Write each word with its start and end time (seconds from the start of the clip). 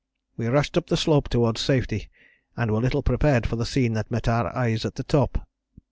We 0.35 0.47
rushed 0.47 0.77
up 0.77 0.87
the 0.87 0.97
slope 0.97 1.29
towards 1.29 1.61
safety, 1.61 2.09
and 2.57 2.71
were 2.71 2.81
little 2.81 3.03
prepared 3.03 3.45
for 3.45 3.55
the 3.55 3.67
scene 3.67 3.93
that 3.93 4.09
met 4.09 4.27
our 4.27 4.47
eyes 4.55 4.83
at 4.83 4.95
the 4.95 5.03
top. 5.03 5.47